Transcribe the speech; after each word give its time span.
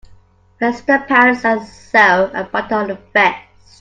Press 0.57 0.81
the 0.81 0.97
pants 1.07 1.45
and 1.45 1.61
sew 1.63 2.31
a 2.33 2.43
button 2.45 2.73
on 2.73 2.87
the 2.87 2.95
vest. 3.13 3.37